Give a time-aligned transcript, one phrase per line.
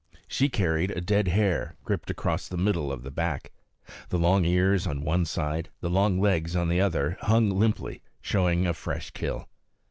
[0.27, 3.51] She carried a dead hare gripped across the middle of the back.
[4.09, 8.65] The long ears on one side, the long legs on the other, hung limply, showing
[8.65, 9.47] a fresh kill.